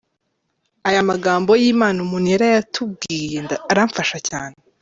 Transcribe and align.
Aya 0.87 1.01
magambo 1.09 1.51
y’Imana 1.61 1.97
umuntu 2.05 2.27
yarayatubwirije 2.33 3.55
aramfasha 3.71 4.17
cyane. 4.29 4.55